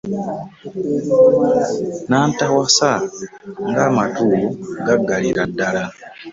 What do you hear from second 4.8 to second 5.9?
gaggalira ddala.